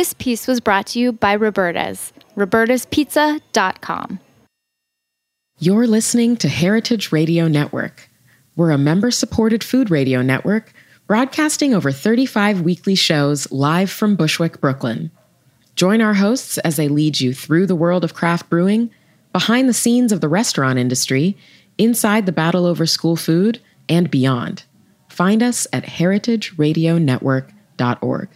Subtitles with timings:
[0.00, 4.18] This piece was brought to you by Roberta's, robertaspizza.com.
[5.58, 8.08] You're listening to Heritage Radio Network.
[8.56, 10.72] We're a member supported food radio network
[11.06, 15.10] broadcasting over 35 weekly shows live from Bushwick, Brooklyn.
[15.76, 18.90] Join our hosts as they lead you through the world of craft brewing,
[19.34, 21.36] behind the scenes of the restaurant industry,
[21.76, 24.64] inside the battle over school food, and beyond.
[25.10, 28.28] Find us at heritageradionetwork.org.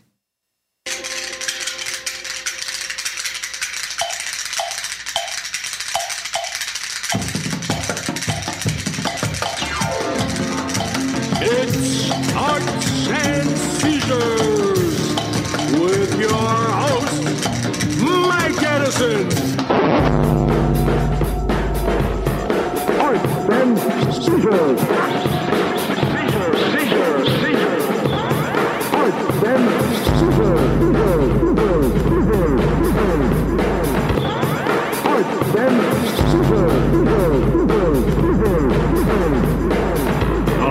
[24.47, 24.77] Oh,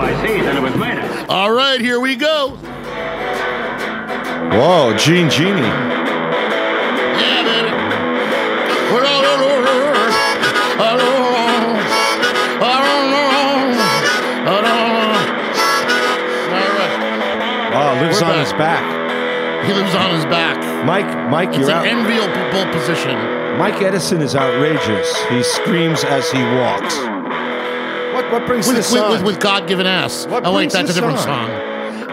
[0.00, 0.40] I see.
[0.40, 1.26] Then it was.
[1.28, 2.50] All right, here we go.
[4.52, 5.93] Whoa, Gene Genie.
[18.06, 18.44] Lives on back.
[18.44, 19.64] his back.
[19.66, 20.84] He lives on his back.
[20.84, 21.86] Mike, Mike, It's you're an out.
[21.86, 23.16] enviable position.
[23.58, 25.08] Mike Edison is outrageous.
[25.30, 26.94] He screams as he walks.
[28.14, 29.10] What what brings With, this with, on?
[29.12, 30.26] with, with God given ass.
[30.26, 31.24] What oh, wait, that's a different on?
[31.24, 31.48] song.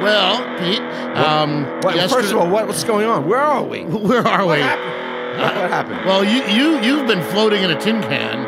[0.02, 0.80] Well, Pete,
[1.16, 3.28] um, What- yesterday- first of all, what, what's going on?
[3.28, 3.84] Where are we?
[4.10, 4.62] where are What we?
[4.64, 5.40] happened?
[5.42, 6.06] What, what happened?
[6.06, 8.41] Well, you, you, you've been floating in a tin can.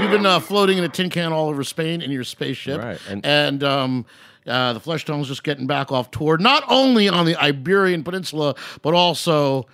[0.00, 2.98] You've been uh, floating in a tin can all over Spain in your spaceship, Right,
[3.08, 4.06] and- and, um,
[4.46, 8.94] uh, the Fleshtones just getting back off tour, not only on the Iberian Peninsula, but
[8.94, 9.66] also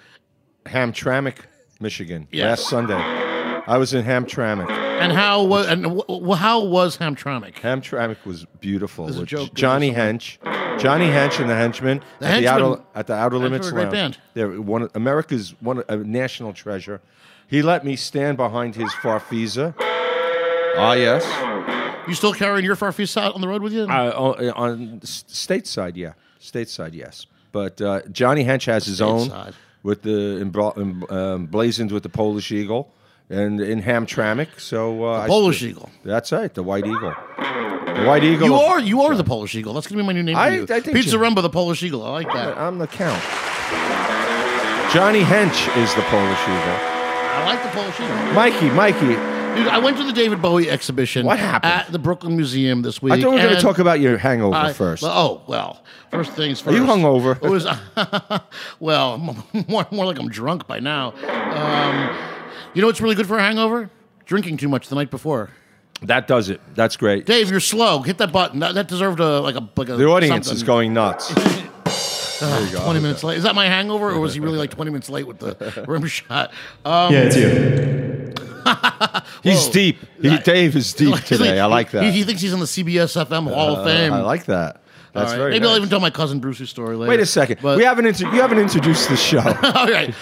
[0.67, 1.37] Hamtramck,
[1.81, 2.27] Michigan.
[2.33, 4.69] Last Sunday, I was in Hamtramck.
[4.69, 7.55] and how was and w- w- how was Hamtramck?
[7.55, 9.07] Hamtramck was beautiful.
[9.07, 9.55] This joke.
[9.55, 10.39] Johnny Hench,
[10.81, 13.93] Johnny Hench and the Henchmen The at the outer at the Outer Limits Lounge.
[13.93, 14.19] band.
[14.35, 17.01] They're one America's one a national treasure.
[17.47, 19.75] He let me stand behind his Farfisa.
[20.77, 21.25] Ah, yes.
[22.09, 23.85] You still carrying your Farfisa out on the road with you?
[23.85, 27.27] Uh, on, on stateside, yeah, stateside, yes.
[27.53, 29.55] But uh, Johnny Hench has his own Stateside.
[29.83, 32.93] with the embra- em- um, blazoned with the Polish eagle
[33.31, 34.61] and in Hamtramck.
[34.61, 35.91] So uh, I Polish Eagle.
[36.05, 37.15] That's right, the white eagle.
[37.39, 38.47] The white eagle.
[38.49, 39.73] You of- are you are the Polish Eagle.
[39.75, 40.63] That's gonna be my new name I- for you.
[40.65, 42.05] I think Pete you- Zaremba, the Polish Eagle.
[42.05, 42.57] I like that.
[42.59, 43.23] I'm the count.
[44.93, 46.79] Johnny Hench is the Polish eagle.
[46.79, 48.33] I like the Polish Eagle.
[48.35, 49.17] Mikey, Mikey,
[49.57, 51.25] Dude, I went to the David Bowie exhibition.
[51.25, 51.73] What happened?
[51.73, 53.15] at the Brooklyn Museum this week?
[53.15, 55.03] I thought we were going to talk about your hangover I- first.
[55.05, 56.77] oh well, first things first.
[56.77, 57.43] Are you hungover?
[57.43, 57.67] It was
[58.81, 59.19] well,
[59.69, 61.13] more more like I'm drunk by now.
[61.27, 62.17] Um,
[62.75, 63.91] you know what's really good for a hangover?
[64.27, 65.51] Drinking too much the night before.
[66.03, 66.61] that does it.
[66.75, 67.25] That's great.
[67.25, 68.03] Dave, you're slow.
[68.03, 68.61] Hit that button.
[68.61, 69.97] That, that deserved a like a like a.
[69.97, 70.57] The audience something.
[70.57, 71.33] is going nuts.
[72.41, 72.85] There you go.
[72.85, 73.39] Twenty minutes late.
[73.39, 76.07] Is that my hangover, or was he really like twenty minutes late with the rim
[76.07, 76.53] shot?
[76.85, 78.33] Um, Yeah, it's you.
[79.43, 79.73] He's Whoa.
[79.73, 79.99] deep.
[80.21, 81.61] He, Dave is deep he's today.
[81.61, 82.03] I like that.
[82.05, 84.13] He, he thinks he's in the CBS FM Hall of Fame.
[84.13, 84.81] I like that.
[85.17, 85.39] That's right.
[85.39, 85.79] very Maybe I'll nice.
[85.79, 87.09] even tell my cousin Bruce's story later.
[87.11, 87.59] Wait a second.
[87.63, 89.39] But, we haven't intro- you haven't introduced the show.
[89.63, 90.15] all right.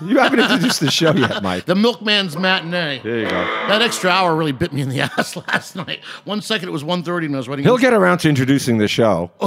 [0.00, 1.64] you haven't introduced the show yet, Mike.
[1.66, 3.00] The Milkman's Matinee.
[3.02, 3.30] There you go.
[3.68, 6.00] That extra hour really bit me in the ass last night.
[6.24, 7.64] One second it was 1.30 and I was writing.
[7.64, 9.30] He'll get around to introducing the show.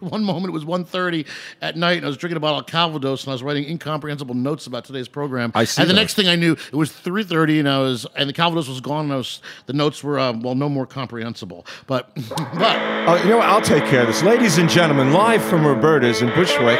[0.00, 1.26] One moment it was 1.30
[1.62, 4.34] at night and I was drinking a bottle of Calvados and I was writing incomprehensible
[4.34, 5.52] notes about today's program.
[5.54, 6.00] I see And the that.
[6.00, 9.04] next thing I knew, it was 3.30 and I was and the Calvados was gone
[9.06, 11.66] and I was the notes were um, well no more comprehensible.
[11.86, 13.48] But but Oh, you know what?
[13.48, 14.22] I'll take care of this.
[14.22, 16.78] Ladies and gentlemen, live from Roberta's in Bushwick,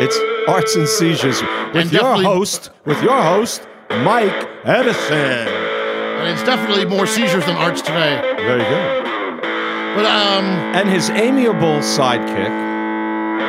[0.00, 1.42] it's Arts and Seizures
[1.74, 5.18] with And your host, with your host, Mike Edison.
[5.48, 8.20] and it's definitely more seizures than arts today.
[8.38, 9.04] Very good.
[9.96, 10.44] But um
[10.74, 12.52] And his amiable sidekick,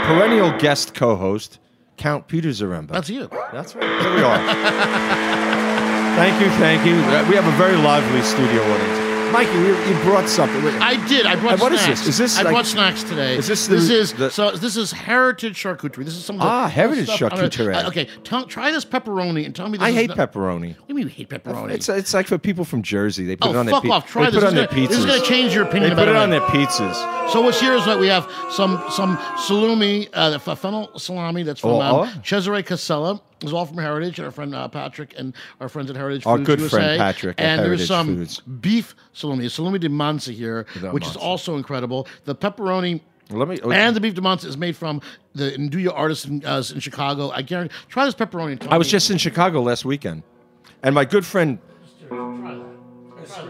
[0.06, 1.60] perennial guest co-host,
[1.98, 2.90] Count Peter Zaremba.
[2.92, 3.30] that's you.
[3.54, 4.02] That's right.
[4.02, 4.38] Here we are.
[6.20, 6.96] thank you, thank you.
[7.30, 9.09] We have a very lively studio audience.
[9.32, 10.64] Mikey, you, you brought something.
[10.64, 11.26] Wait, I did.
[11.28, 12.00] I brought And what is snacks.
[12.00, 12.10] this?
[12.10, 13.38] Is this I like- brought snacks today.
[13.38, 16.04] Is this this is the- so this is heritage charcuterie.
[16.04, 17.76] This is some of the Ah, heritage stuff- charcuterie.
[17.84, 19.78] Uh, okay, tell, try this pepperoni and tell me.
[19.78, 20.70] This I hate not- pepperoni.
[20.70, 21.72] What do you mean you hate pepperoni?
[21.72, 23.26] It's it's like for people from Jersey.
[23.26, 24.08] They put oh it on fuck their off!
[24.10, 24.36] Try they this.
[24.36, 25.08] put it on this, their gonna, this is pizzas.
[25.10, 26.42] going to change your They opinion put about it on it.
[26.42, 27.32] On their pizzas.
[27.32, 31.60] So what's here is what we have some some salumi, uh, the fennel salami that's
[31.62, 32.22] from Oh, um, oh.
[32.24, 33.22] Cesare Casella.
[33.42, 36.26] Is all from Heritage, and our friend uh, Patrick and our friends at Heritage.
[36.26, 36.78] Our Foods good USA.
[36.78, 38.40] friend Patrick at And there's some Foods.
[38.42, 42.08] beef salami, salami de manza here, which is also incredible.
[42.26, 43.02] The pepperoni.
[43.32, 43.60] Let me.
[43.74, 45.02] And the beef de manza is made from
[45.36, 47.30] the Nduja artist in, uh, in Chicago.
[47.32, 47.76] I guarantee.
[47.88, 48.66] Try this pepperoni.
[48.70, 50.24] I was just in Chicago last weekend,
[50.84, 51.60] and my good friend.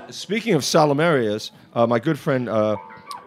[0.10, 2.76] Speaking of Salamarias, uh, my good friend uh,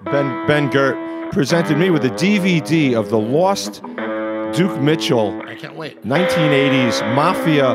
[0.04, 3.82] Ben Ben Gert presented me with a DVD of the lost
[4.54, 6.02] Duke Mitchell I can't wait.
[6.04, 7.72] 1980s mafia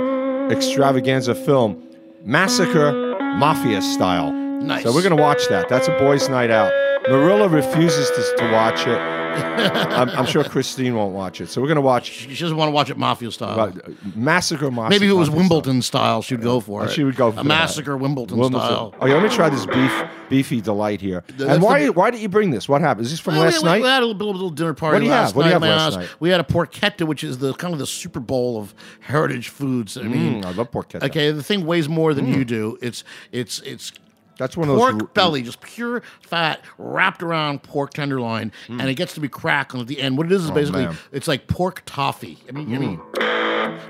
[0.52, 1.84] extravaganza film,
[2.24, 4.32] Massacre Mafia style.
[4.32, 4.84] Nice.
[4.84, 5.70] So we're gonna watch that.
[5.70, 6.72] That's a boys' night out.
[7.10, 9.27] Marilla refuses to, to watch it.
[9.98, 11.50] I'm, I'm sure Christine won't watch it.
[11.50, 13.60] So we're gonna watch She doesn't want to watch it mafia style.
[13.60, 13.72] uh,
[14.16, 14.90] Massacre Mafia.
[14.90, 16.92] Maybe if it was Wimbledon style, she'd go for Oh, it.
[16.92, 17.48] she would go for a that.
[17.48, 18.68] massacre Wimbledon, Wimbledon.
[18.68, 18.96] style.
[19.00, 21.24] Oh, yeah, let me try this beef beefy delight here.
[21.38, 22.68] That's and why the- why did you bring this?
[22.68, 23.06] What happened?
[23.06, 23.82] Is this from last we, night?
[23.82, 25.36] We had a little, little dinner party What do you last have?
[25.36, 26.10] What do you have last night?
[26.20, 29.98] We had a porchetta, which is the kind of the Super Bowl of heritage foods.
[29.98, 31.04] I mean, Mm, I love porchetta.
[31.04, 32.78] okay, the thing weighs more than you do.
[32.82, 33.92] It's it's it's
[34.38, 38.96] That's one of those pork belly, just pure fat wrapped around pork tenderloin, and it
[38.96, 40.18] gets to be crackling at the end.
[40.18, 40.90] What it is is basically Mm.
[40.90, 40.98] man.
[41.12, 42.38] it's like pork toffee.
[42.48, 43.02] I mean, I mean,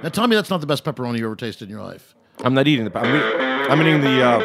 [0.04, 2.16] now tell me that's not the best pepperoni you ever tasted in your life.
[2.44, 2.98] I'm not eating the.
[2.98, 4.42] I'm, eat- I'm eating the uh,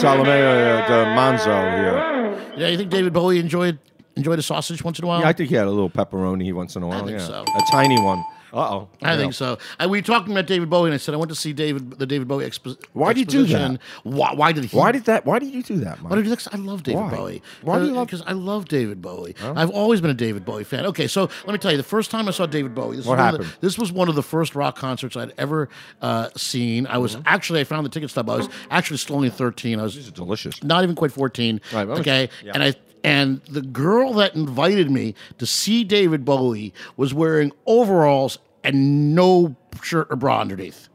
[0.00, 2.56] Salamea de Manzo here.
[2.56, 3.78] Yeah, you think David Bowie enjoyed
[4.16, 5.20] enjoyed a sausage once in a while?
[5.20, 7.02] Yeah, I think he had a little pepperoni once in a while.
[7.02, 7.44] I think yeah, so.
[7.44, 8.24] a tiny one.
[8.52, 8.88] Uh oh.
[9.02, 9.58] I think so.
[9.78, 11.98] I, we were talking about David Bowie, and I said I went to see David,
[11.98, 13.80] the David Bowie expo- Why did you do that?
[14.04, 14.76] Why, why did he?
[14.76, 15.26] Why did that?
[15.26, 16.54] Why did you do that, Why did you do that?
[16.54, 17.10] I love David Why?
[17.10, 17.42] Bowie.
[17.62, 19.34] Why do you love- Because I love David Bowie.
[19.42, 20.86] I've always been a David Bowie fan.
[20.86, 23.18] Okay, so let me tell you, the first time I saw David Bowie, this What
[23.18, 23.60] was one of the- happened?
[23.62, 25.68] this was one of the first rock concerts I'd ever
[26.02, 26.86] uh, seen.
[26.86, 27.22] I was Mm-hmm.
[27.26, 28.28] actually I found the ticket stub.
[28.30, 29.78] I was actually still only thirteen.
[29.80, 30.62] I was This is delicious.
[30.62, 32.74] not even quite 14 Right, well, okay and i
[33.06, 39.56] and the girl that invited me to see david bowie was wearing overalls and no
[39.82, 40.88] shirt or bra underneath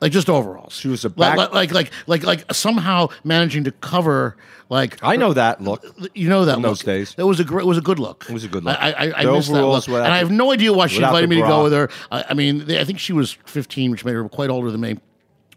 [0.00, 3.70] like just overalls She was a like back- like like like, like somehow managing to
[3.72, 4.36] cover
[4.68, 5.84] like I know that look.
[6.14, 6.70] you know that In look.
[6.70, 7.14] those days.
[7.18, 7.62] It was a great.
[7.64, 8.24] It was a good look.
[8.28, 8.76] It was a good look.
[8.80, 11.36] I, I, I missed that look, and I have no idea why she invited me
[11.36, 11.90] to go with her.
[12.10, 14.80] I, I mean, they, I think she was 15, which made her quite older than
[14.80, 14.96] me.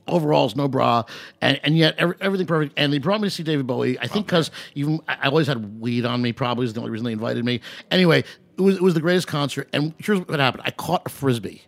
[0.07, 1.03] Overalls, no bra,
[1.41, 2.73] and, and yet every, everything perfect.
[2.77, 3.99] And they brought me to see David Bowie.
[3.99, 6.31] I think because even I I always had weed on me.
[6.31, 7.61] Probably is the only reason they invited me.
[7.89, 8.23] Anyway,
[8.57, 9.67] it was it was the greatest concert.
[9.73, 11.63] And here's what happened: I caught a frisbee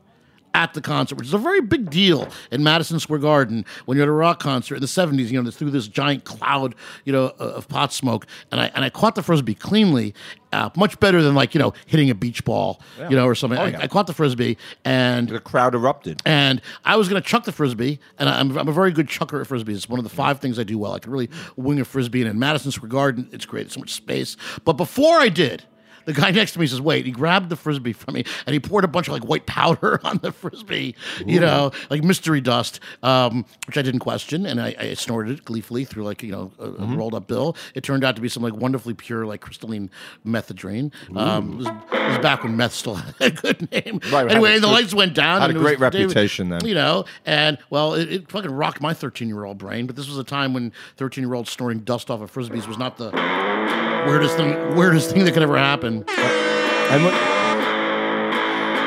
[0.58, 4.04] at the concert, which is a very big deal in Madison Square Garden when you're
[4.06, 6.74] at a rock concert in the 70s, you know, through this giant cloud,
[7.06, 8.26] you know, of pot smoke.
[8.52, 10.16] And I and I caught the frisbee cleanly,
[10.52, 13.60] uh, much better than like, you know, hitting a beach ball, you know, or something.
[13.60, 13.84] Oh, I.
[13.84, 16.22] I caught the frisbee and The crowd erupted.
[16.26, 19.40] and I was going to chuck the frisbee, and I'm, I'm a very good chucker
[19.40, 19.76] at frisbees.
[19.76, 20.94] It's one of the five things I do well.
[20.94, 23.68] I can really wing a frisbee, and in Madison Square Garden, it's great.
[23.68, 24.36] It's so much space.
[24.66, 25.64] But before I did,
[26.08, 28.60] the guy next to me says, "Wait!" He grabbed the frisbee from me, and he
[28.60, 30.96] poured a bunch of like white powder on the frisbee.
[31.26, 35.46] You know, like mystery dust, um, which I didn't question, and I, I snorted it
[35.46, 36.96] gleefully through like you know a, a Mm-hmm.
[36.98, 37.56] rolled up bill.
[37.76, 39.90] It turned out to be some like wonderfully pure, like crystalline
[40.26, 40.92] Methedrine.
[41.16, 41.74] Um, it, was, it
[42.10, 44.00] was back when meth still had a good name.
[44.12, 45.42] Right, anyway, the lights went down.
[45.42, 46.66] had and a great David- reputation then.
[46.66, 49.86] You know, and well, it, it fucking rocked my 13 year old brain.
[49.88, 52.78] But this was a time when 13 year olds snorting dust off of frisbees was
[52.78, 53.12] not the
[54.08, 56.04] weirdest thing, weirdest thing that could ever happen.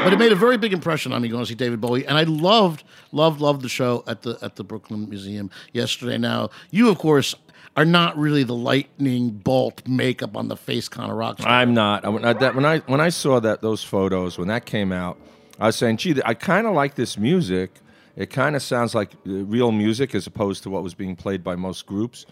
[0.02, 2.16] But it made a very big impression on me going to see David Bowie, and
[2.16, 6.16] I loved, loved, loved the show at the at the Brooklyn Museum yesterday.
[6.16, 7.34] Now, you of course
[7.76, 11.52] are not really the lightning bolt makeup on the face kind of rock star.
[11.52, 12.04] I'm not.
[12.06, 14.90] I- When I, that, when I when I saw that those photos when that came
[14.90, 15.18] out,
[15.60, 17.70] I was saying, "Gee, I kind of like this music.
[18.16, 21.56] It kind of sounds like real music as opposed to what was being played by
[21.56, 22.24] most groups."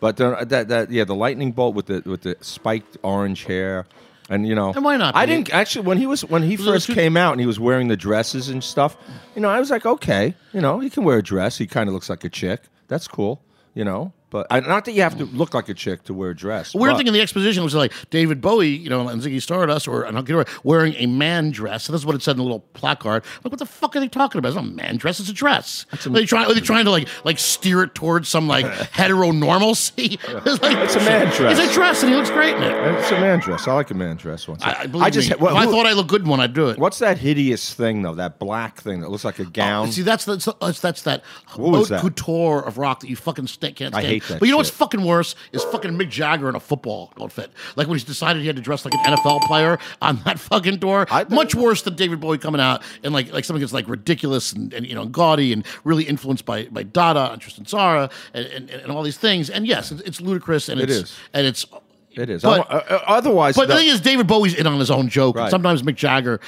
[0.00, 3.86] But uh, that that yeah, the lightning bolt with the with the spiked orange hair.
[4.28, 5.32] And you know, And why not I be?
[5.32, 7.88] didn't actually when he was when he first too- came out and he was wearing
[7.88, 8.96] the dresses and stuff.
[9.34, 11.58] You know, I was like, okay, you know, he can wear a dress.
[11.58, 12.60] He kind of looks like a chick.
[12.86, 13.42] That's cool.
[13.74, 16.30] You know, but I, not that you have to look like a chick to wear
[16.30, 16.74] a dress.
[16.74, 19.88] Weird but- thing in the exposition was like David Bowie, you know, and Ziggy Stardust,
[19.88, 21.84] or and I'll get it wearing a man dress.
[21.84, 23.24] So this is what it said in the little placard.
[23.42, 24.48] Like, what the fuck are they talking about?
[24.48, 25.84] It's not a man dress; it's a dress.
[25.92, 26.50] Are they trying?
[26.50, 30.12] Are they trying to like like steer it towards some like heteronormalcy?
[30.46, 31.58] it's like It's a man dress.
[31.58, 32.72] It's a dress, and he looks great in it.
[32.98, 33.66] It's a man dress.
[33.66, 34.62] I like a man dress once.
[34.62, 36.40] I, I, believe just me, well, if I who- thought I looked good in one,
[36.40, 36.78] I'd do it.
[36.78, 38.14] What's that hideous thing though?
[38.14, 39.90] That black thing that looks like a oh, gown.
[39.90, 44.00] See, that's that's that's, that's that haute couture of rock that you fucking can't I
[44.02, 44.19] stand.
[44.20, 44.78] Hate that But you know what's shit.
[44.78, 47.50] fucking worse is fucking Mick Jagger in a football outfit.
[47.76, 50.80] Like when he decided he had to dress like an NFL player on that fucking
[50.80, 51.06] tour.
[51.06, 54.52] Think- Much worse than David Bowie coming out and like like something that's like ridiculous
[54.52, 58.46] and, and you know gaudy and really influenced by by Dada and Tristan Tzara and,
[58.46, 59.50] and, and all these things.
[59.50, 61.18] And yes, it's, it's ludicrous and It it's is.
[61.32, 61.66] and it's.
[62.12, 62.42] it is.
[62.42, 65.08] But- uh, uh, otherwise, But the the- thing is, David Bowie's in on his own
[65.08, 65.36] joke.
[65.36, 65.50] Right.
[65.50, 66.40] Sometimes Mick Jagger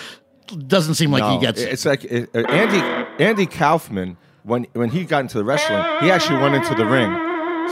[0.67, 1.73] doesn't seem like No, he gets it.
[1.73, 6.39] It's like uh, Andy Andy Kaufman when when he got into the wrestling, he actually
[6.41, 7.11] went into the ring.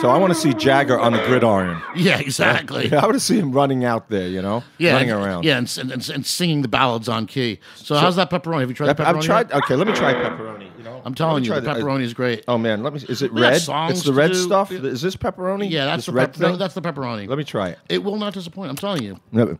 [0.00, 1.80] So I want to see Jagger on the gridiron.
[1.96, 2.88] Yeah, exactly.
[2.88, 5.44] Yeah, I want to see him running out there, you know, Yeah, running and- around.
[5.44, 7.58] Yeah, and, and, and, singing the ballads on key.
[7.74, 8.60] So, how's that pepperoni?
[8.60, 9.16] Have you tried pepperoni?
[9.16, 9.50] I've tried.
[9.50, 9.58] yet?
[9.64, 10.70] Okay, let me try pepperoni.
[10.78, 12.44] You know, I'm telling you, the the- pepperoni is great.
[12.48, 13.00] Oh man, let me.
[13.08, 13.54] Is it We red?
[13.54, 14.34] It's the red do.
[14.34, 14.72] stuff.
[14.72, 15.68] Is this pepperoni?
[15.70, 17.28] yeah, that's this the red pep- no, that's the pepperoni.
[17.28, 17.78] Let me try it.
[17.90, 18.70] It will not disappoint.
[18.70, 19.18] I'm telling you.
[19.32, 19.58] No,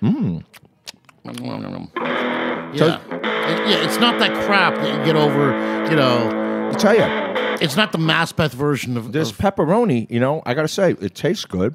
[0.00, 0.44] mm.
[1.24, 1.88] mm.
[2.74, 3.84] Yeah, It- yeah.
[3.84, 5.46] It's not that crap that you get over.
[5.90, 7.27] You know, I tell you,
[7.60, 10.10] it's not the Maspeth version of this of- pepperoni.
[10.10, 11.74] You know, I gotta say, it tastes good.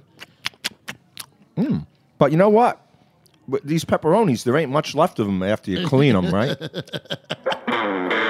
[1.57, 1.85] Mm.
[2.17, 2.79] But you know what?
[3.47, 6.57] With These pepperonis, there ain't much left of them after you clean them, right?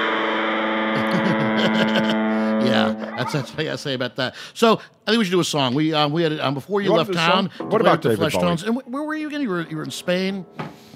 [2.64, 4.34] Yeah, that's that's what I gotta say about that.
[4.54, 5.74] So I think we should do a song.
[5.74, 7.50] We um, we had it um, before you You left town.
[7.50, 8.42] to What about with the David Flesh Bowie?
[8.42, 8.62] Tones.
[8.62, 9.42] And where were you again?
[9.42, 10.46] You were you were in Spain.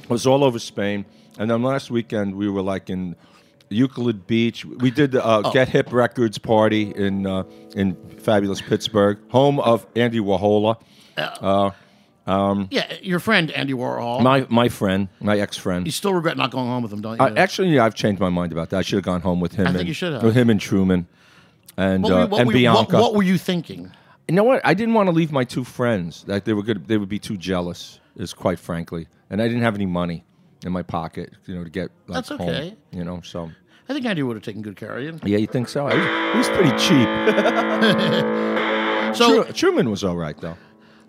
[0.03, 1.05] It was all over Spain,
[1.39, 3.17] and then last weekend we were like in
[3.71, 4.65] Euclid Beach.
[4.65, 5.43] We did the Oh.
[5.43, 7.45] uh, Get Hip Records party in uh,
[7.75, 10.77] in fabulous Pittsburgh, home of Andy Warhola.
[12.71, 14.23] Yeah, your friend Andy Warhol.
[14.23, 15.87] My my friend, my ex friend.
[15.87, 17.25] you still regret not going home with him, don't you?
[17.25, 18.79] Uh, actually, yeah, I've changed my mind about that.
[18.79, 19.67] I should have gone home with him.
[19.67, 20.23] I think you should have.
[20.23, 21.07] With him and Truman,
[21.77, 23.01] and what, were, uh, what, and were you, what, Bianca.
[23.01, 23.91] what were you thinking?
[24.29, 24.61] you know what?
[24.65, 26.25] I didn't want to leave my two friends.
[26.25, 26.87] That they were good.
[26.87, 28.01] They would be too jealous.
[28.17, 30.25] Is quite frankly, and I didn't have any money
[30.65, 31.33] in my pocket.
[31.47, 32.77] You know, to get like, That's home, okay.
[32.93, 33.51] You know, so
[33.89, 35.19] I think Andy would have taken good care of you.
[35.25, 35.87] yeah, you think so?
[35.87, 37.09] I was, he was pretty cheap.
[39.15, 40.57] So Tru- Truman was all right though.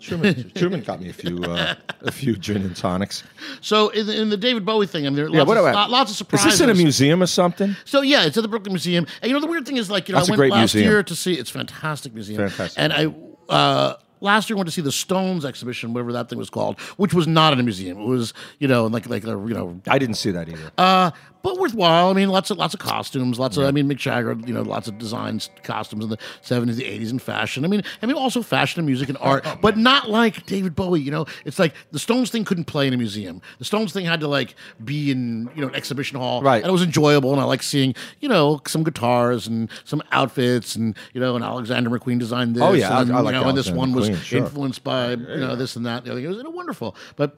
[0.00, 3.22] Truman, Truman got me a few uh, a few gin and tonics.
[3.60, 5.58] so in the, in the David Bowie thing, I mean, there are lots, Yeah, what
[5.58, 6.54] of, about lo- lots of surprises.
[6.54, 7.76] Is this in a museum or something?
[7.84, 9.06] So yeah, it's at the Brooklyn Museum.
[9.20, 10.74] And you know the weird thing is like you know That's I went great last
[10.74, 10.90] museum.
[10.90, 12.48] year to see it's a fantastic museum.
[12.48, 12.80] Fantastic.
[12.82, 13.14] And I
[13.52, 17.14] uh last year went to see the Stones exhibition, whatever that thing was called, which
[17.14, 17.98] was not in a museum.
[18.00, 20.70] It was, you know, like like a you know I didn't see that either.
[20.78, 21.10] uh,
[21.42, 22.10] but worthwhile.
[22.10, 23.64] I mean, lots of lots of costumes, lots of.
[23.64, 27.10] I mean, Mick Jagger, you know, lots of designs, costumes in the seventies, the eighties,
[27.10, 27.64] and fashion.
[27.64, 31.00] I mean, I mean, also fashion and music and art, but not like David Bowie.
[31.00, 33.40] You know, it's like the Stones thing couldn't play in a museum.
[33.58, 34.54] The Stones thing had to like
[34.84, 36.62] be in you know an exhibition hall, Right.
[36.62, 40.76] And it was enjoyable, and I like seeing you know some guitars and some outfits,
[40.76, 42.62] and you know, and Alexander McQueen designed this.
[42.62, 44.38] Oh, yeah, I- and, I like you know, and this one was sure.
[44.40, 46.04] influenced by you know this and that.
[46.04, 46.20] The other.
[46.20, 47.36] It was wonderful, but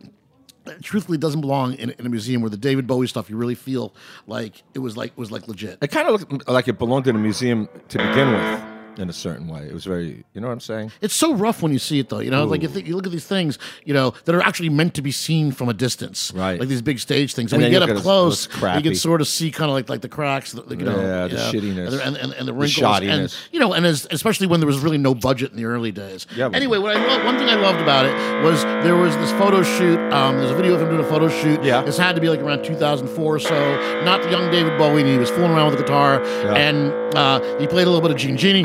[0.83, 3.95] truthfully doesn't belong in, in a museum where the David Bowie stuff you really feel
[4.27, 5.79] like it was like was like legit.
[5.83, 8.63] It kind of looked like it belonged in a museum to begin with,
[8.99, 9.63] in a certain way.
[9.67, 10.93] It was very, you know what I'm saying?
[11.01, 12.21] It's so rough when you see it though.
[12.21, 14.69] You know, like you, think, you look at these things, you know, that are actually
[14.69, 16.59] meant to be seen from a distance, Right.
[16.61, 17.53] Like these big stage things.
[17.53, 19.29] And And, when you get up look at it, it close, you can sort of
[19.29, 21.87] see kind of like like the cracks, the, you know, Yeah, the know, shittiness.
[22.05, 24.67] and the, and, and, the The wrinkles, and you know, and as, especially when there
[24.67, 26.27] was really no budget in the early days.
[26.37, 29.63] Yeah, Anyway, what I one thing I loved about it was there was this photo
[29.63, 29.99] shoot.
[30.13, 31.63] Um, there's a video of him doing a photo shoot.
[31.65, 31.83] Yeah.
[31.83, 34.03] this had to be like around 2004 or so.
[34.05, 35.01] Not the young David Bowie.
[35.03, 36.55] And he was fooling around with the guitar, Yeah.
[36.55, 38.65] and uh, he played a little bit of Gene Genie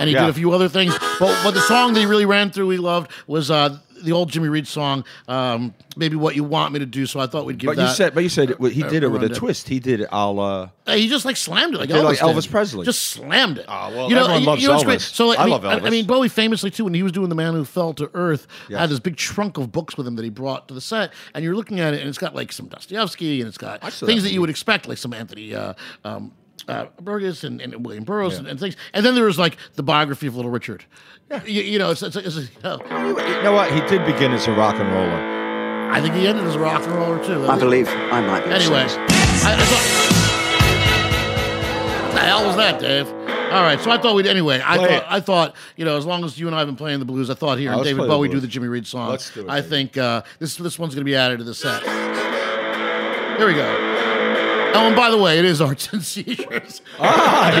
[0.00, 0.22] and he Yeah.
[0.22, 0.96] did a few other things.
[1.18, 4.30] But but the song that he really ran through, he loved was uh, the old
[4.30, 7.56] Jimmy Reed song, um, "Maybe What You Want Me to Do." So I thought we'd
[7.58, 7.88] give But that.
[7.88, 9.68] you said, but you said it, he did it with a twist.
[9.68, 10.08] He did it.
[10.12, 10.38] I'll.
[10.40, 12.50] Uh, Uh, he just like slammed it like Elvis, like Elvis.
[12.50, 12.84] Presley.
[12.84, 13.64] Just slammed it.
[13.66, 14.98] Oh, well, you know, everyone you, loves you know great?
[14.98, 15.14] Elvis.
[15.14, 17.30] So like, I mean, love I, I mean, Bowie famously too, when he was doing
[17.30, 18.80] "The Man Who Fell to Earth," Yes.
[18.80, 21.42] had this big trunk of books with him that he brought to the set, and
[21.42, 24.28] you're looking at it, and it's got like some Dostoevsky, and it's got things that,
[24.28, 25.54] that you would expect, like some Anthony.
[25.54, 25.72] Uh,
[26.04, 26.32] um,
[26.68, 29.82] uh, Burgess and, and William Burroughs and, and things, and then there was like the
[29.82, 30.84] biography of Little Richard.
[31.46, 33.72] You, you know, it's, it's, it's, you know, you know what?
[33.72, 35.90] He did begin as a rock and roller.
[35.90, 37.46] I think he ended as a rock and roller too.
[37.46, 38.50] I believe I might be.
[38.50, 38.96] Anyway, service.
[39.44, 39.84] I, I thought,
[42.06, 43.08] what the hell was that, Dave?
[43.52, 44.60] All right, so I thought we'd anyway.
[44.64, 45.04] I Play thought it.
[45.08, 47.30] I thought you know as long as you and I have been playing the blues,
[47.30, 49.10] I thought here Oh, and David Bowie do the Jimmy Reed song.
[49.10, 49.70] Let's do it, I David.
[49.70, 51.82] think uh, this this one's going to be added to the set.
[53.38, 54.12] Here we go.
[54.76, 56.82] Oh, and by the way, it is arts and seizures.
[56.98, 57.54] Ah.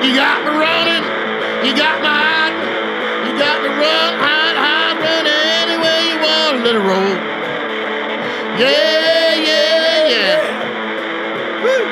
[0.00, 1.04] You got me running.
[1.66, 2.62] You got me hiding.
[3.26, 6.64] You got me run, hide, hide, run anywhere you want.
[6.64, 7.14] Let it roll.
[8.62, 10.38] Yeah, yeah, yeah.
[11.64, 11.82] Woo.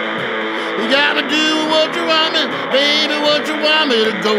[0.85, 4.37] You got me doing what you want me, baby, what you want me to go.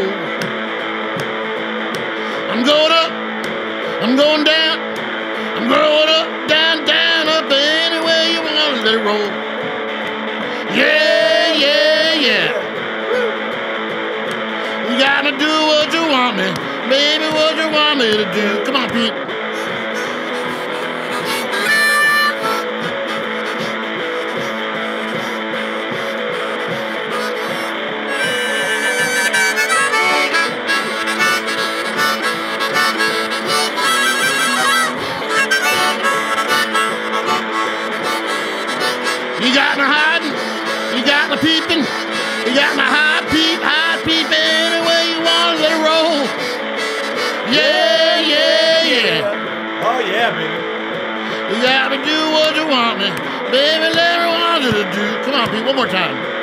[2.52, 3.12] I'm going up.
[4.02, 4.80] I'm going down.
[5.58, 6.07] I'm going
[15.40, 16.50] do what you want me,
[16.90, 18.66] baby, what you want me to do.
[18.66, 19.37] Come on, Pete.
[51.68, 53.10] You got me do what you want me.
[53.52, 55.24] Baby, let me want you to do.
[55.26, 56.37] Come on, Pete, one more time.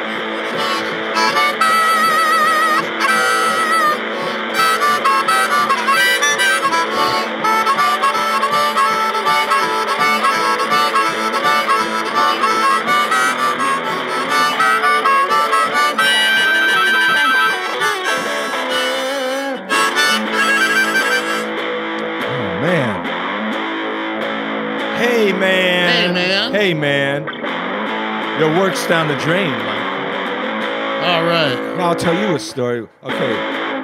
[26.75, 28.41] Hey man.
[28.41, 31.05] Your work's down the drain, Mike.
[31.05, 31.55] All right.
[31.79, 32.89] Now I'll tell you a story.
[33.05, 33.35] Okay.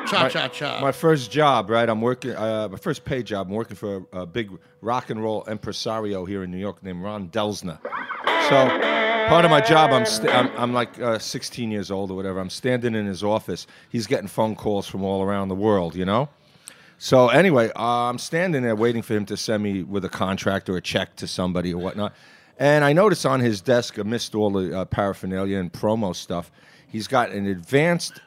[0.08, 0.80] Cha my, cha cha.
[0.80, 1.88] My first job, right?
[1.88, 2.34] I'm working.
[2.34, 3.46] Uh, my first paid job.
[3.46, 7.00] I'm working for a, a big rock and roll impresario here in New York named
[7.04, 7.78] Ron Delsener.
[8.48, 8.68] So
[9.28, 12.40] part of my job, I'm st- I'm, I'm like uh, 16 years old or whatever.
[12.40, 13.68] I'm standing in his office.
[13.88, 15.94] He's getting phone calls from all around the world.
[15.94, 16.28] You know.
[16.98, 20.68] So anyway, uh, I'm standing there waiting for him to send me with a contract
[20.68, 22.14] or a check to somebody or whatnot.
[22.60, 26.52] And I notice on his desk, amidst all the uh, paraphernalia and promo stuff,
[26.86, 28.20] he's got an advanced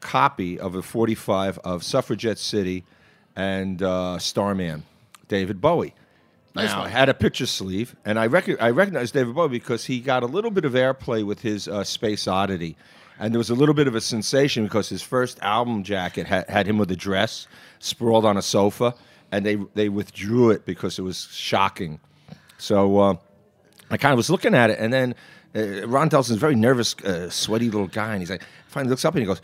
[0.00, 2.84] copy of a 45 of Suffragette City
[3.34, 4.84] and uh, Starman,
[5.28, 5.94] David Bowie.
[6.54, 6.88] Nice now, one.
[6.88, 10.22] I had a picture sleeve, and I, rec- I recognized David Bowie because he got
[10.22, 12.76] a little bit of airplay with his uh, Space Oddity.
[13.18, 16.50] And there was a little bit of a sensation because his first album jacket had,
[16.50, 17.46] had him with a dress
[17.78, 18.94] sprawled on a sofa,
[19.32, 21.98] and they, they withdrew it because it was shocking.
[22.58, 23.16] So uh,
[23.90, 25.14] I kind of was looking at it, and then
[25.54, 29.04] uh, Ron Delsener's a very nervous, uh, sweaty little guy, and he's like, finally looks
[29.04, 29.40] up and he goes,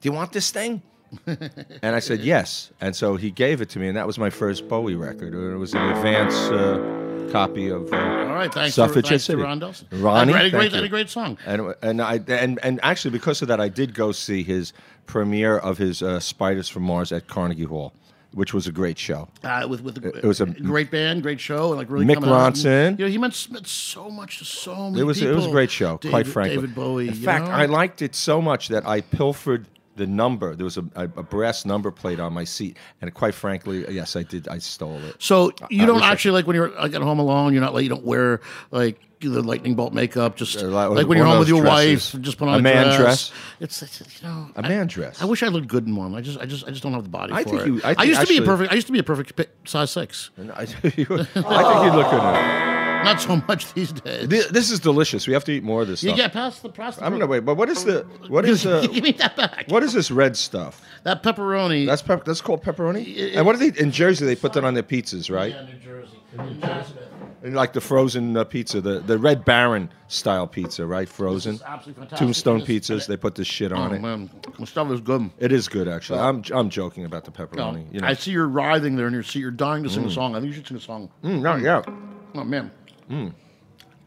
[0.00, 0.82] "Do you want this thing?"
[1.26, 4.30] and I said yes, and so he gave it to me, and that was my
[4.30, 5.34] first Bowie record.
[5.34, 7.90] It was an advance uh, copy of.
[7.92, 9.42] Uh, All right, thanks, to, Suffragette thanks to City.
[9.42, 10.02] Ron Delsener.
[10.02, 11.38] Ronnie, had a great, a great song.
[11.46, 14.72] And and I and and actually because of that, I did go see his
[15.06, 17.94] premiere of his uh, Spiders from Mars at Carnegie Hall,
[18.32, 19.28] which was a great show.
[19.42, 22.14] Uh, with with a, It was a- great band, great show, and like really Mick
[22.14, 22.30] coming.
[22.30, 22.98] Ronson.
[22.98, 25.32] You know, he meant, so much to so many It was people.
[25.32, 26.56] it was a great show, quite frankly.
[26.56, 27.08] David Bowie.
[27.08, 27.50] In fact, know?
[27.52, 29.66] I liked it so much that I pilfered
[29.98, 30.54] the number.
[30.56, 34.16] There was a, a, a brass number plate on my seat, and quite frankly, yes,
[34.16, 34.48] I did.
[34.48, 35.16] I stole it.
[35.18, 37.52] So you I don't I actually like when you're like at home alone.
[37.52, 40.36] You're not like you don't wear like the lightning bolt makeup.
[40.36, 41.68] Just like, like when you're home with your those
[42.12, 43.28] wife, just put on A a, man dress.
[43.28, 43.32] dress.
[43.60, 45.20] It's, it's you know a man dress.
[45.20, 46.14] I wish I looked good in one.
[46.14, 47.66] I just I just I just don't have the body I for think it.
[47.66, 48.72] you- I think used to be a perfect.
[48.72, 50.30] I used to be a perfect size six.
[50.38, 52.87] I, I think you'd look good in it.
[53.04, 54.26] Not so much these days.
[54.28, 55.26] Thi- This is delicious.
[55.26, 56.18] We have to eat more of this you stuff.
[56.18, 57.00] get past the past.
[57.02, 57.40] I'm gonna wait.
[57.40, 59.64] But what is the what is uh, Give me that back.
[59.68, 60.82] what is this red stuff?
[61.04, 61.86] That pepperoni.
[61.86, 63.06] That's pep- that's called pepperoni.
[63.16, 64.24] It- and what are they in Jersey?
[64.26, 65.52] They put that on their pizzas, right?
[65.52, 66.18] Yeah, New Jersey.
[66.38, 66.94] In Jersey.
[67.40, 71.08] And like the frozen uh, pizza, the, the Red Baron style pizza, right?
[71.08, 71.60] Frozen.
[71.64, 72.18] Absolutely fantastic.
[72.18, 73.06] Tombstone pizzas.
[73.06, 74.00] They put this shit Oh on it.
[74.02, 75.30] man, the stuff is good.
[75.38, 76.18] It is good, actually.
[76.18, 77.86] I'm I'm joking about the pepperoni.
[77.94, 78.08] You know.
[78.08, 79.38] I see you're writhing there in your seat.
[79.38, 80.34] You're dying to sing a song.
[80.34, 81.10] I think you should sing a song.
[81.22, 81.86] Mm, yet.
[82.34, 82.72] Oh man,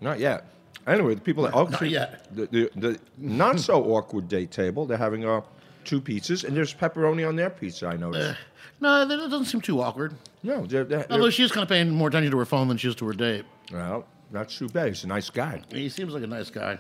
[0.02, 0.46] Not yet.
[0.88, 4.98] Anyway, the people at Oak Tree, the, the, the not so awkward date table, they're
[4.98, 5.42] having uh,
[5.84, 7.88] two pizzas, and there's pepperoni on their pizza.
[7.88, 8.38] I noticed.
[8.80, 10.16] no, that doesn't seem too awkward.
[10.42, 12.78] no, they're, they're, Although she is kind of paying more attention to her phone than
[12.78, 13.46] she is to her date.
[13.72, 14.88] well, that's too bad.
[14.88, 15.62] He's a nice guy.
[15.72, 16.80] He seems like a nice guy.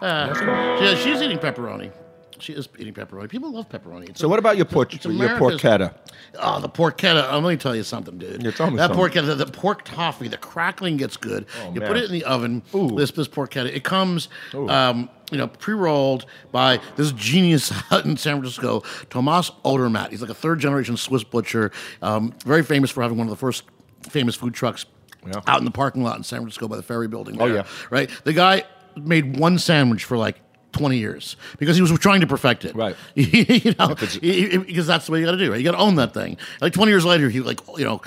[0.00, 1.90] Uh, yeah, she's eating pepperoni.
[2.38, 3.28] She is eating pepperoni.
[3.28, 4.10] People love pepperoni.
[4.10, 5.94] It's So what about your pork, it's your porchetta?
[6.38, 7.28] Oh, the porchetta.
[7.30, 8.42] Oh, let me tell you something, dude.
[8.42, 9.22] Yeah, tell me that something.
[9.22, 11.46] porchetta, the, pork toffee, the crackling gets good.
[11.72, 11.88] you man.
[11.88, 12.62] put it in the oven.
[12.74, 12.90] Ooh.
[12.96, 13.66] This this porchetta.
[13.74, 20.10] It comes, um, you know, pre-rolled by this genius out in San Francisco, Tomas Odermatt.
[20.10, 21.72] He's like a third generation Swiss butcher,
[22.02, 23.64] um, very famous for having one of the first
[24.08, 24.86] famous food trucks
[25.26, 25.40] Yeah.
[25.46, 27.40] out in the parking lot in San Francisco by the ferry building.
[27.40, 27.64] Oh, yeah.
[27.90, 28.08] right.
[28.24, 28.64] The guy
[28.96, 30.40] made one sandwich for like.
[30.76, 32.74] 20 years because he was trying to perfect it.
[32.74, 32.96] Right.
[33.14, 35.58] you know, it's- he- he- because that's the way you got to do it.
[35.58, 36.36] You got to own that thing.
[36.60, 38.00] Like 20 years later, he like you know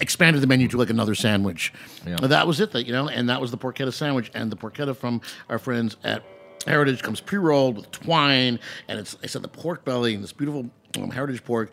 [0.00, 1.72] expanded the menu to like another sandwich.
[2.06, 2.16] Yeah.
[2.22, 2.72] And that was it.
[2.72, 4.30] That you know, and that was the porchetta sandwich.
[4.34, 6.22] And the porchetta from our friends at
[6.66, 8.58] Heritage comes pre-rolled with twine,
[8.88, 11.72] and it's I said the pork belly and this beautiful um, Heritage pork.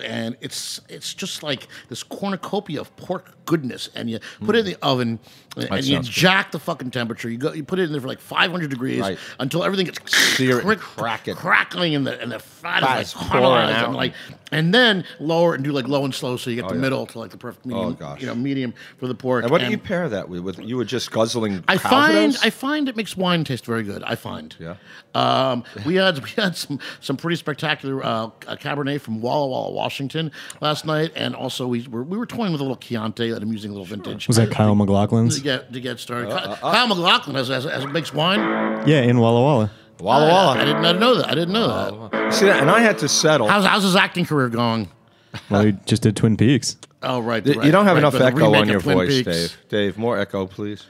[0.00, 4.64] And it's it's just like this cornucopia of pork goodness, and you put it in
[4.66, 4.86] the hmm.
[4.86, 5.18] oven,
[5.56, 6.14] and, and you sounds good.
[6.14, 7.28] jack the fucking temperature.
[7.28, 9.18] You go, you put it in there for like 500 degrees Right.
[9.38, 11.36] until everything gets Sear it and crack it.
[11.36, 13.84] crackling, and the and the fat Fat is is like pouring caramelized out.
[13.86, 14.14] and like,
[14.52, 16.80] and then lower and do like low and slow, so you get the yeah.
[16.80, 18.20] middle to like the perfect medium, Oh, gosh.
[18.20, 19.42] you know, medium for the pork.
[19.44, 20.40] And what do you pair that with?
[20.40, 21.64] With you were just guzzling.
[21.68, 22.44] I find Calvados?
[22.44, 24.02] I find it makes wine taste very good.
[24.04, 24.54] I find.
[24.58, 24.76] Yeah.
[25.14, 30.30] Um, we had we had some some pretty spectacular uh, Cabernet from Walla Walla, Washington
[30.60, 33.70] last night, and also we were we were toying with a little Chianti, that amusing
[33.70, 34.26] little vintage.
[34.28, 35.36] Was that Kyle MacLachlan's?
[35.36, 36.30] to get to get started?
[36.30, 38.40] Uh, Ky- Kyle MacLachlan has, has, has makes wine.
[38.86, 39.70] Yeah, in Walla Walla.
[40.00, 40.64] Uh, Walla I, Walla.
[40.64, 41.28] didn't, I didn't know that.
[41.28, 42.32] I didn't know that.
[42.34, 42.60] See that?
[42.60, 43.48] And I had to settle.
[43.48, 44.88] How's how's his acting career going?
[45.48, 46.76] Well, he just did Twin Peaks.
[47.02, 48.68] Oh right, Y- right, you don't have right, enough but the echo remake on of
[48.68, 49.26] your Twin voice, Peaks.
[49.26, 49.56] Dave.
[49.68, 50.84] Dave, more echo, please,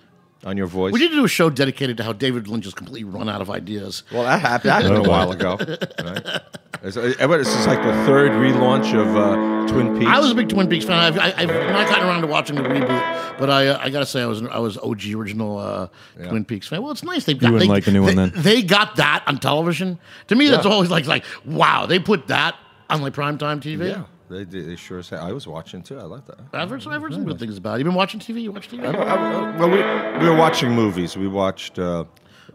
[0.45, 0.93] on your voice.
[0.93, 3.41] We need to do a show dedicated to how David Lynch has completely run out
[3.41, 4.03] of ideas.
[4.13, 5.59] well, that happened, that happened a while ago.
[6.03, 6.41] Right?
[6.83, 10.11] It's, uh, but this is like the third relaunch of uh, Twin Peaks.
[10.11, 10.99] I was a big Twin Peaks fan.
[10.99, 14.07] I've, I, I've not gotten around to watching the reboot, but I, uh, I gotta
[14.07, 16.81] say I was I was OG original uh, Twin Peaks fan.
[16.81, 18.43] Well, it's nice they got wouldn't they, like the new they, one then?
[18.43, 19.99] They got that on television.
[20.29, 20.73] To me, that's Yeah.
[20.73, 22.55] always like like wow, they put that
[22.89, 23.91] on like primetime TV.
[23.91, 25.17] yeah, they, they, they sure say.
[25.17, 25.99] I was watching too.
[25.99, 26.39] I like that.
[26.53, 27.79] I've heard, some- I've heard some good things about it.
[27.81, 28.43] You've been watching TV?
[28.43, 28.85] You watch TV?
[28.87, 31.17] I, I, well, we, we were watching movies.
[31.17, 32.05] We watched uh,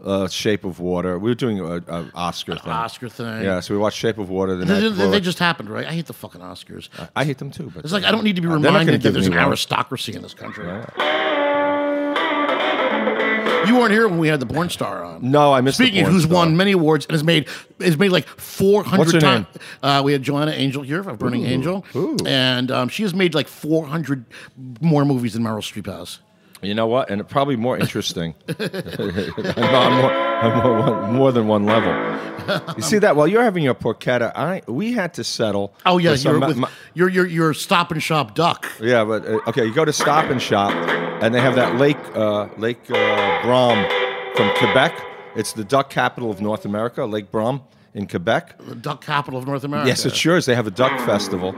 [0.04, 1.18] uh, Shape of Water.
[1.18, 2.72] We were doing a, a Oscar thing.
[2.72, 3.42] Oscar thing.
[3.44, 4.56] Yeah, so we watched Shape of Water.
[4.56, 5.08] The They, night they- before.
[5.08, 5.86] they just happened, right?
[5.86, 6.88] I hate the fucking Oscars.
[7.14, 7.70] I hate them too.
[7.74, 9.28] But It's like I don't need to be They're not gonna reminded that give there's
[9.30, 9.48] me an one.
[9.50, 10.66] aristocracy in this country.
[13.66, 15.30] You weren't here when we had the porn star on.
[15.30, 16.34] No, I missed the Speaking of porn who's star.
[16.34, 17.48] won many awards and has made
[17.80, 19.22] has made like four her times.
[19.22, 19.46] name?
[19.82, 22.16] Uh, we had Joanna Angel here of Burning Angel, Ooh.
[22.26, 24.24] and um, she has made like four hundred
[24.80, 26.20] more movies than Meryl Streep has.
[26.62, 27.10] You know what?
[27.10, 28.34] And probably more interesting.
[28.58, 31.92] on more, more, than one level.
[32.76, 33.16] You see that?
[33.16, 35.74] While you're having your porchetta, I we had to settle.
[35.84, 38.66] Oh yeah, you're, ma- with, ma- you're you're you're Stop and Shop duck.
[38.80, 40.72] yeah, but uh, okay, you go to Stop and Shop,
[41.22, 43.84] and they have that Lake uh, Lake uh, Brome
[44.36, 44.98] from Quebec.
[45.34, 47.62] It's the duck capital of North America, Lake Brome
[47.94, 48.58] in Quebec.
[48.58, 49.88] The duck capital of North America.
[49.88, 50.46] Yes, it sure is.
[50.46, 51.54] They have a duck festival.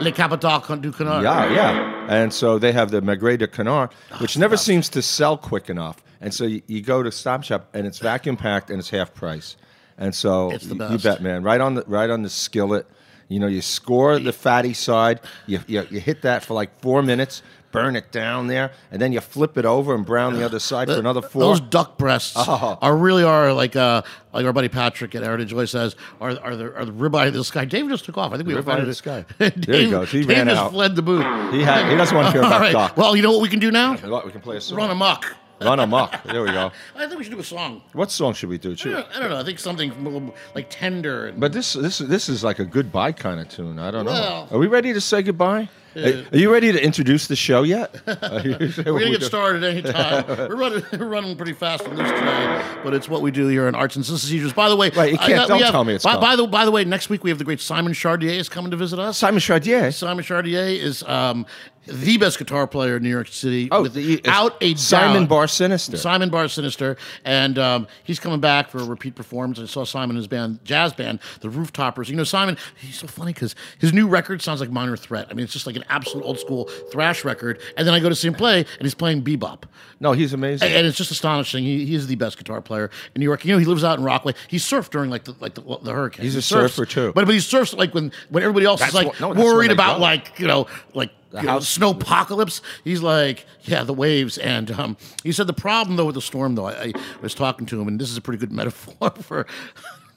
[0.00, 1.22] Le Capital du Canard.
[1.22, 2.06] Yeah, yeah.
[2.08, 5.68] And so they have the Magret de Canard, Oh, which never seems to sell quick
[5.70, 6.02] enough.
[6.20, 9.12] And so you, you go to Stop Shop, and it's vacuum packed, and it's half
[9.14, 9.56] price.
[9.98, 11.42] And so It's the y- you bet, man.
[11.42, 12.86] Right on the right on the skillet.
[13.28, 15.20] You know, you score the fatty side.
[15.46, 17.42] You, you you hit that for like four minutes.
[17.72, 20.86] Burn it down there, and then you flip it over and brown the other side
[20.86, 21.42] for another four.
[21.42, 22.78] Those duck breasts Oh.
[22.80, 26.54] are really are like uh like our buddy Patrick at Heritage Joy says are are
[26.54, 27.64] the are the ribeye of the sky.
[27.64, 28.32] David just took off.
[28.32, 29.24] I think we Ribeye of sky.
[29.40, 30.08] Dave, There he goes.
[30.12, 30.70] He ran just out.
[30.70, 31.24] fled the booth.
[31.52, 32.72] he had, he doesn't want to hear All about right.
[32.72, 32.96] duck.
[32.96, 33.96] Well, you know what we can do now?
[33.96, 34.78] What, we can play a song.
[34.78, 35.34] Run amok.
[35.60, 36.22] Run amok.
[36.24, 36.70] There we go.
[36.96, 37.82] I think we should do a song.
[37.92, 38.72] What song should we do?
[38.72, 39.38] I Should- don't, I don't know.
[39.38, 41.26] I think something a little, like tender.
[41.28, 43.78] And, But this this this is like a goodbye kind of tune.
[43.78, 44.48] I don't know.
[44.50, 45.68] Are we ready to say goodbye?
[45.96, 46.00] Are-
[46.32, 47.94] Are you ready to introduce the show yet?
[48.20, 50.26] Are you- we're gonna get started any time.
[50.26, 53.68] we're running, we're running pretty fast and loose today, but it's what we do here
[53.68, 54.52] in Arts and Seizures.
[54.52, 56.34] By the way, Right, you I can't- got- don't have- tell me it's by, by
[56.34, 58.76] the by the way, next week we have the great Simon Chardiet is coming to
[58.76, 59.16] visit us.
[59.18, 59.94] Simon Chardiet.
[59.94, 61.46] Simon Chardiet is um,
[61.86, 63.68] the best guitar player in New York City.
[63.70, 65.26] Oh, without a Simon.
[65.26, 65.96] Bar Sinister.
[65.96, 69.58] Simon Bar Sinister, and um, he's coming back for a repeat performance.
[69.58, 72.08] I saw Simon and his band, jazz band, the Rooftoppers.
[72.08, 75.28] You know, Simon, he's so funny because his new record sounds like Minor Threat.
[75.30, 77.60] I mean, it's just like an absolute old school thrash record.
[77.76, 79.64] And then I go to see him play, and he's playing bebop.
[80.00, 80.70] No, he's amazing.
[80.72, 81.64] And it's just astonishing.
[81.64, 83.44] He, he is the best guitar player in New York.
[83.44, 84.34] You know, he lives out in Rockaway.
[84.48, 86.24] He surfed during like the like the, the hurricane.
[86.24, 87.12] He's He a surfs, surfer, too.
[87.14, 89.70] But but he surfs like when when everybody else That's is like what- no, worried
[89.70, 90.02] about go.
[90.02, 91.10] like you know like
[91.42, 92.60] you know, house- snow apocalypse.
[92.84, 94.38] He's like yeah the waves.
[94.38, 96.92] And um, he said the problem though with the storm though I, I
[97.22, 99.46] was talking to him and this is a pretty good metaphor for.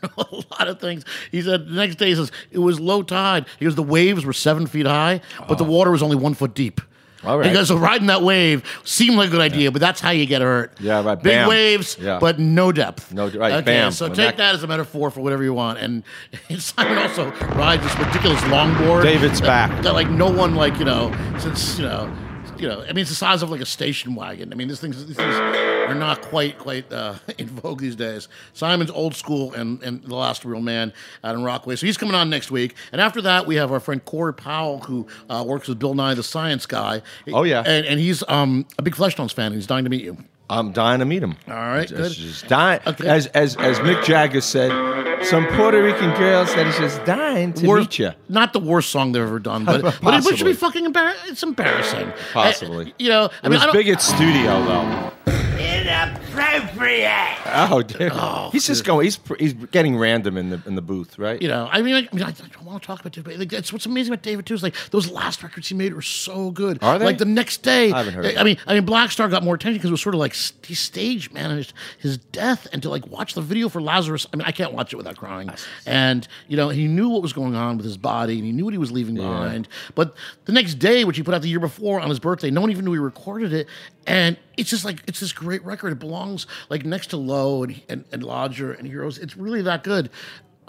[0.03, 1.03] A lot of things.
[1.31, 3.47] He said the next day he says it was low tide.
[3.57, 6.53] He goes the waves were seven feet high, but the water was only one foot
[6.53, 6.81] deep.
[7.27, 7.65] All right.
[7.67, 10.71] So riding that wave seemed like a good idea, but that's how you get hurt.
[10.79, 11.15] Yeah, right.
[11.21, 11.49] Big Bam.
[11.49, 12.19] waves, Yeah.
[12.19, 13.11] but no depth.
[13.13, 13.91] No- right, Okay, bam.
[13.91, 15.79] so When take that- that as a metaphor for whatever you want.
[15.87, 16.03] And
[16.61, 19.03] Simon also rides this ridiculous longboard.
[19.03, 19.83] David's that, back.
[19.83, 22.11] That like no one like you know since you know.
[22.57, 24.51] You know, I mean, it's the size of like a station wagon.
[24.51, 25.35] I mean, this things, these things
[25.87, 28.27] are not quite, quite uh, in vogue these days.
[28.53, 31.75] Simon's old school and, and the last real man out in Rockaway.
[31.75, 32.75] So he's coming on next week.
[32.91, 36.13] And after that, we have our friend Corey Powell, who uh, works with Bill Nye,
[36.13, 37.01] the Science Guy.
[37.33, 37.63] Oh, yeah.
[37.65, 39.47] and, and he's um, a big Fleshtones fan.
[39.47, 40.17] and He's dying to meet you.
[40.49, 41.35] I'm dying to meet him.
[41.49, 42.11] All right, Just, good.
[42.13, 42.79] just dying.
[42.87, 43.05] Okay.
[43.05, 44.69] As as as Mick Jagger said,
[45.25, 48.11] some Puerto Rican girl said he's just dying to Worst- meet you.
[48.29, 50.85] Not the worst song they've ever done, but, but it, but it should be fucking
[50.85, 51.31] embarrassing.
[51.31, 52.13] It's embarrassing.
[52.31, 52.85] Possibly.
[52.91, 55.11] Uh, you know, I It mean, I was big at studio though.
[56.57, 57.37] In a Cypriot.
[57.69, 58.11] Oh, dude.
[58.13, 59.05] Oh, he's just going.
[59.05, 61.41] He's he's getting random in the in the booth, right?
[61.41, 63.37] You know, I mean, I, I, mean, I don't want to talk about David.
[63.37, 66.01] But that's what's amazing about David too is like those last records he made were
[66.01, 66.83] so good.
[66.83, 67.05] Are they?
[67.05, 69.43] Like the next day, I haven't heard of I mean, I mean, Black Star got
[69.43, 72.89] more attention because it was sort of like he staged managed his death, and to
[72.89, 74.27] like watch the video for Lazarus.
[74.33, 75.51] I mean, I can't watch it without crying.
[75.85, 78.65] And you know, he knew what was going on with his body, and he knew
[78.65, 79.67] what he was leaving behind.
[79.95, 80.15] But
[80.45, 82.71] the next day, which he put out the year before on his birthday, no one
[82.71, 83.67] even knew he recorded it,
[84.05, 85.91] and it's just like it's this great record.
[85.91, 89.17] It belongs like next to Low and and, and Lodger and Heroes.
[89.17, 90.09] It's really that good.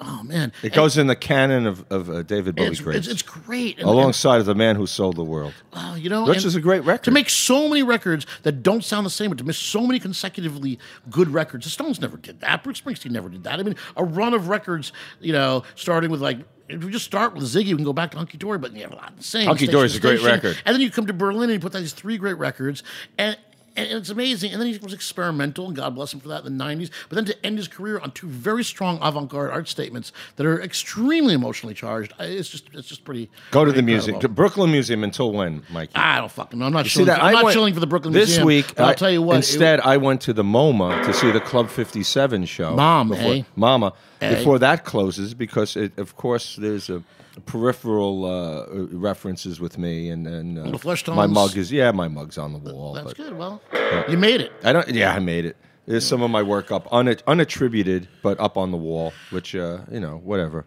[0.01, 3.23] Oh man, It goes in the canon of, of uh, David Bowie it's, it's, it's
[3.23, 3.81] great.
[3.81, 5.53] And- alongside of the man who sold the world.
[5.73, 7.03] and, uh, you know, Which is a great record.
[7.07, 9.99] To make so many records that don't sound the same, but to miss so many
[9.99, 10.79] consecutively
[11.11, 11.65] good records.
[11.65, 12.63] The Stones never did that.
[12.63, 13.59] Bruce Springsteen never did that.
[13.59, 16.39] I mean, a run of records, you know, starting with like.
[16.69, 18.83] If we just start with Ziggy, we can go back to Hunky Dory, but you
[18.83, 19.47] have a lot to sing.
[19.47, 20.61] Hunky Dory is a great record.
[20.67, 22.83] And then you come to Berlin and you put out these three great records,
[23.17, 23.39] and
[23.79, 24.53] and it's amazing.
[24.53, 26.91] And then he was experimental, and God bless him for that in the '90s.
[27.09, 30.61] But then to end his career on two very strong avant-garde art statements that are
[30.61, 33.31] extremely emotionally charged, it's just it's just pretty.
[33.51, 34.21] Go to pretty the museum, incredible.
[34.23, 35.93] to Brooklyn Museum until when, Mikey?
[35.95, 36.67] I don't fucking know.
[36.67, 37.07] I'm not See shilling.
[37.07, 38.47] that For, I'm I not went- shilling for the Brooklyn this Museum.
[38.47, 38.75] week.
[38.75, 39.35] but I'll tell you what.
[39.35, 42.75] it- Instead, I went to the MoMA to see the Club Fifty Seven show.
[42.75, 43.43] Mom, before, eh?
[43.57, 44.35] Mama, Eh?
[44.37, 47.03] before that closes, because it, of course there's a
[47.47, 52.09] peripheral uh, references with me, and and uh, The Flesh my mug is yeah, my
[52.09, 52.95] mug's on the wall.
[52.95, 53.37] that's but good.
[53.37, 53.61] Well,
[54.09, 54.53] you made it.
[54.65, 54.89] I don't.
[54.89, 55.57] Yeah, I made it.
[55.87, 59.79] There's some of my work up, un, unattributed, but up on the wall, which uh,
[59.91, 60.67] you know, whatever.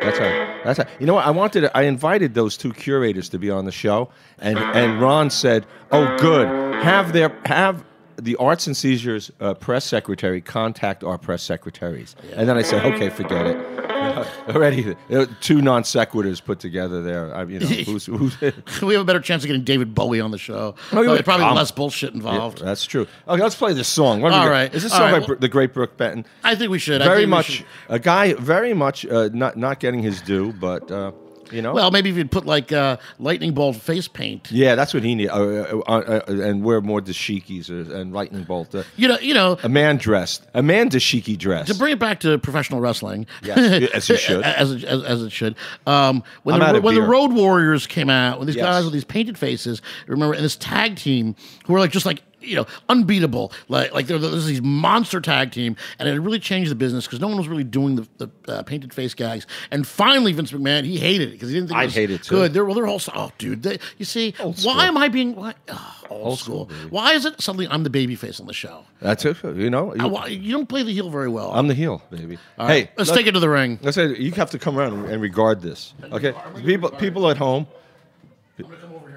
[0.00, 0.60] That's how.
[0.64, 0.86] That's how.
[1.00, 1.26] You know what?
[1.26, 1.62] I wanted.
[1.62, 5.66] To, I invited those two curators to be on the show, and and Ron said,
[5.90, 6.46] "Oh, good.
[6.82, 7.84] Have their have."
[8.16, 12.84] The Arts and Seizures uh, press secretary contact our press secretaries, and then I said,
[12.84, 13.91] "Okay, forget it."
[14.48, 14.96] Already,
[15.40, 17.34] two non sequiturs put together there.
[17.34, 18.40] I, you know, who's, who's
[18.82, 20.74] we have a better chance of getting David Bowie on the show.
[20.92, 21.56] Oh, you Probably, come.
[21.56, 22.58] less bullshit involved.
[22.62, 23.06] That's true.
[23.28, 24.20] Okay, let's play this song.
[24.20, 24.72] What do we All right.
[24.74, 26.24] Is this song right, by well- the great Brook Benton?
[26.44, 27.00] I think we should.
[27.02, 30.90] I very much should- a guy, very much uh, not not getting his due, but
[30.90, 31.12] uh,
[31.52, 31.72] you know.
[31.74, 34.50] Well, maybe if you'd put like uh, lightning bolt face paint.
[34.50, 35.28] yeah, that's what he need.
[35.28, 38.74] Uh, uh, uh, uh, and wear more dashikis or, and lightning bolt.
[38.74, 41.70] Uh, You know, you know, a man dressed, a man dashiki dressed.
[41.72, 44.42] to bring it back to professional wrestling, Yes, as you should.
[44.44, 45.54] as, it, as, as it should.
[45.86, 47.02] Um, when I'm the, when the.
[47.02, 48.64] Road Warriors came out, when these Yes.
[48.64, 51.34] guys with these painted faces, remember, and this tag team
[51.66, 55.52] who were like just like you know unbeatable, like like there was these monster tag
[55.52, 58.52] team, and it really changed the business because no one was really doing the, the
[58.52, 59.46] uh, painted face gags.
[59.70, 62.34] And finally, Vince McMahon he hated it because he didn't think was hate it, too.
[62.36, 62.52] good.
[62.52, 64.54] Their well, their whole oh dude, they, you see, school.
[64.62, 66.68] why am I being why, oh, old, Old school?
[66.68, 68.84] school, why is it suddenly I'm the baby face on the show?
[69.00, 69.36] That's it.
[69.42, 71.52] You know, you, why- you don't play the heel very well.
[71.52, 72.38] I'm the heel, baby.
[72.58, 73.78] All hey, right, let's let- take it to the ring.
[73.82, 75.94] Let's say you have to come around and regard this.
[76.12, 77.66] Okay, people, people at home.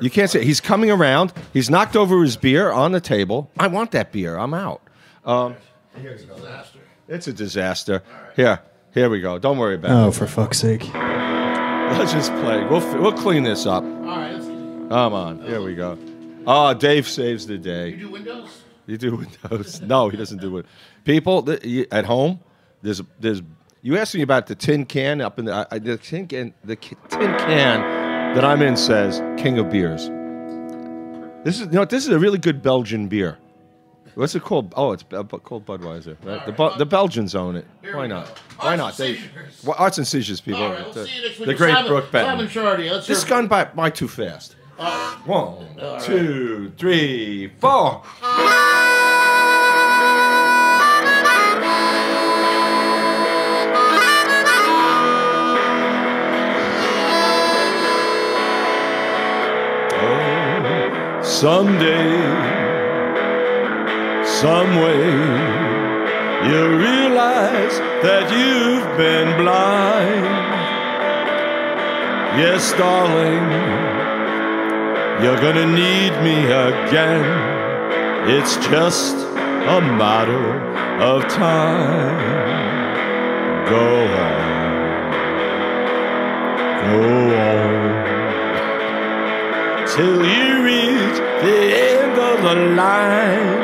[0.02, 1.34] You can't say he's coming around.
[1.54, 3.50] He's knocked over his beer on the table.
[3.58, 4.38] I want that beer.
[4.38, 4.82] I'm out.
[5.24, 5.56] Um,
[7.08, 8.04] it's a disaster.
[8.36, 8.60] Here,
[8.94, 9.38] here we go.
[9.40, 10.14] Don't worry about Oh, it.
[10.16, 10.84] for fuck's sake.
[10.94, 12.64] Let's just play.
[12.66, 13.84] We'll we'll clean this up.
[13.84, 15.42] All right, let's Come on.
[15.42, 15.98] Here we go.
[16.48, 17.90] Oh, Dave saves the day.
[17.90, 18.62] You do Windows.
[18.88, 19.16] You do
[19.52, 19.82] Windows?
[19.82, 20.66] No, he doesn't do it.
[21.06, 22.40] People th- you- at home,
[22.82, 23.42] there's there's.
[23.82, 26.54] You asked me about the tin can up in the, I, I- the tin can.
[26.64, 27.82] The ki- tin can
[28.36, 30.10] that I'm in says King of Beers.
[31.44, 33.38] This is you know this is a really good Belgian beer.
[34.16, 34.74] What's it called?
[34.78, 36.16] Oh, it's called Budweiser.
[36.24, 36.46] Right?
[36.46, 37.66] The Bu- the Belgians own it.
[37.92, 38.28] Why not?
[38.60, 39.06] Why Arts not?
[39.06, 39.20] and They,
[39.66, 40.64] well, arts and seizures people.
[40.64, 41.48] All right, we'll the, see you next week.
[41.48, 42.48] the great Simon, Brook Simon Benton.
[42.48, 42.92] Chardiet.
[42.94, 44.56] Let's This hear- gone by, by too fast.
[45.26, 45.66] One,
[46.02, 48.04] two, three, four.
[61.42, 62.16] Someday,
[64.24, 65.06] some way,
[66.48, 70.24] you realize that you've been blind.
[72.40, 73.48] Yes, darling,
[75.22, 76.38] you're gonna need me
[76.70, 77.28] again.
[78.30, 80.48] It's just a matter
[81.02, 82.16] of time.
[83.68, 83.88] Go
[84.24, 84.42] on,
[86.92, 87.02] go
[87.52, 87.85] on,
[89.96, 93.62] till you reach the end of the line.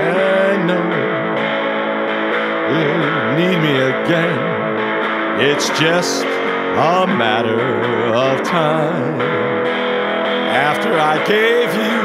[0.00, 0.88] I know
[2.72, 2.92] you
[3.38, 4.38] need me again.
[5.50, 7.60] It's just a matter
[8.14, 9.20] of time.
[10.70, 12.00] After I gave you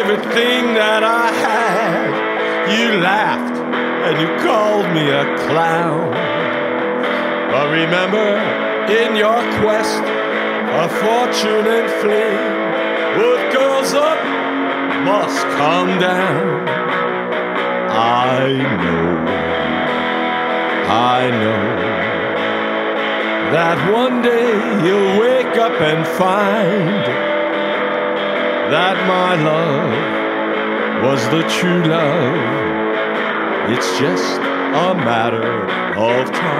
[0.00, 2.08] everything that I had,
[2.72, 3.58] you laughed
[4.06, 6.12] and you called me a clown.
[7.52, 10.19] But remember, in your quest
[10.70, 14.20] for fortune and fame, what goes up
[15.04, 16.68] must come down.
[17.90, 19.16] I know,
[20.88, 21.90] I know
[23.50, 24.52] that one day
[24.86, 27.04] you'll wake up and find
[28.72, 32.60] that my love was the true love.
[33.72, 35.64] It's just a matter
[35.96, 36.59] of time.